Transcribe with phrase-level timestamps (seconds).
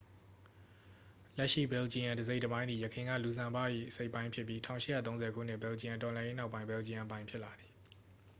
[1.37, 4.59] လက်ရှိဘယ်လ်ဂျီယမ်တစ်စိတ်တစ်ပိုင်းသည် ယခင်က လူဇမ်ဘော့၏ အစိတ်အပိုင်းဖြစ်ပြီး
[4.97, 7.71] 1830 ခုနှစ် ဘယ်လ်ဂျီယမ်တော်လှန်ရေးနောက်ပိုင်း ဘယ်လ်ဂျီယမ်အပိုင်ဖြစ်လာသည်